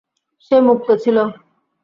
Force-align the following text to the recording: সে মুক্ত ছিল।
সে 0.45 0.55
মুক্ত 0.67 0.87
ছিল। 1.03 1.17